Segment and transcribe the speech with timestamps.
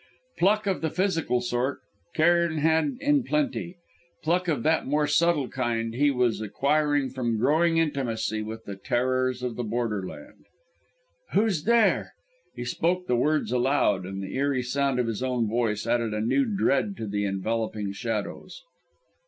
[0.39, 1.77] Pluck of the physical sort,
[2.15, 3.77] Cairn had in plenty;
[4.23, 9.43] pluck of that more subtle kind he was acquiring from growing intimacy with the terrors
[9.43, 10.45] of the Borderland.
[11.33, 12.15] "Who's there?"
[12.55, 16.19] He spoke the words aloud, and the eerie sound of his own voice added a
[16.21, 18.63] new dread to the enveloping shadows.